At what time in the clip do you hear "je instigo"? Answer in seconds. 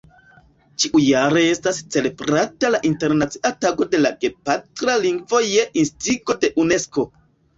5.51-6.37